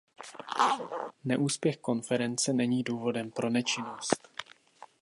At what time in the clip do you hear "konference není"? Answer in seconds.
1.77-2.83